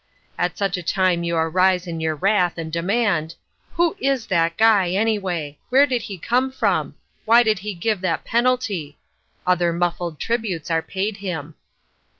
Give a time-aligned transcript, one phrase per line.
[0.35, 3.35] At such a time you arise in your wrath and demand:
[3.73, 5.59] "Who is that guy anyway?
[5.69, 6.95] Where did he come from?
[7.23, 8.97] Why did he give that penalty?"
[9.45, 11.53] Other muffled tributes are paid him.